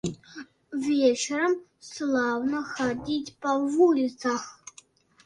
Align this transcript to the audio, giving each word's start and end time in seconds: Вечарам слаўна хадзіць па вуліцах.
Вечарам 0.85 1.53
слаўна 1.89 2.57
хадзіць 2.71 3.35
па 3.47 3.51
вуліцах. 3.75 4.41